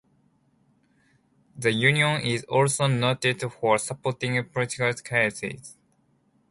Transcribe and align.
The 1.55 1.71
union 1.73 2.21
is 2.21 2.43
also 2.45 2.87
noted 2.87 3.39
for 3.53 3.77
supporting 3.77 4.43
political 4.45 4.91
causes. 4.95 5.75